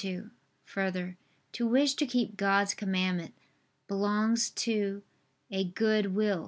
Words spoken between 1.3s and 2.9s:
to wish to keep God's